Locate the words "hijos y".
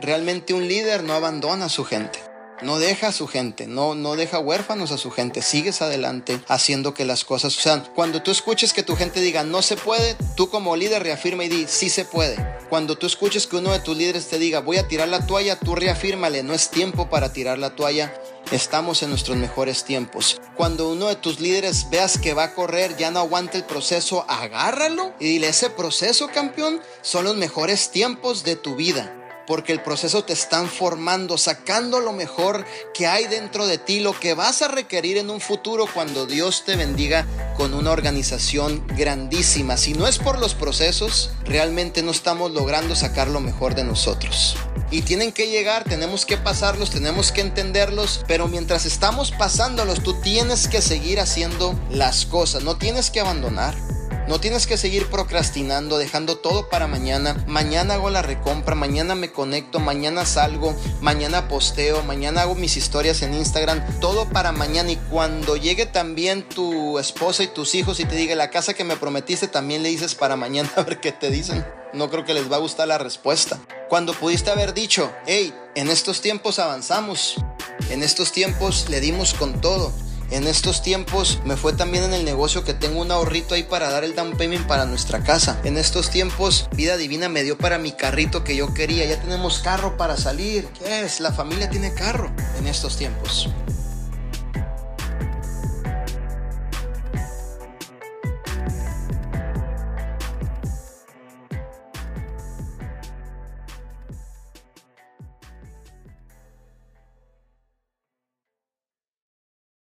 67.74-68.04